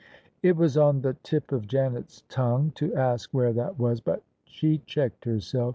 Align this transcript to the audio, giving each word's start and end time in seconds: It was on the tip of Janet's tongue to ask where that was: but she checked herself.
It 0.41 0.57
was 0.57 0.77
on 0.77 1.01
the 1.01 1.13
tip 1.21 1.51
of 1.51 1.67
Janet's 1.67 2.23
tongue 2.27 2.71
to 2.73 2.91
ask 2.95 3.29
where 3.35 3.53
that 3.53 3.77
was: 3.77 4.01
but 4.01 4.23
she 4.45 4.79
checked 4.79 5.25
herself. 5.25 5.69